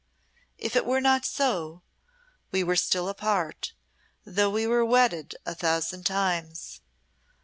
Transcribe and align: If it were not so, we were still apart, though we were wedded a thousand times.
If 0.57 0.75
it 0.75 0.87
were 0.87 0.99
not 0.99 1.25
so, 1.27 1.83
we 2.51 2.63
were 2.63 2.75
still 2.75 3.07
apart, 3.07 3.73
though 4.25 4.49
we 4.49 4.65
were 4.65 4.83
wedded 4.83 5.35
a 5.45 5.53
thousand 5.53 6.07
times. 6.07 6.81